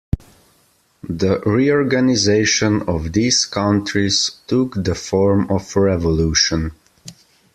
The 1.07 1.41
reorganization 1.41 2.81
of 2.89 3.13
these 3.13 3.45
countries 3.45 4.31
took 4.47 4.73
the 4.83 4.95
form 4.95 5.45
of 5.51 5.75
revolution. 5.75 6.71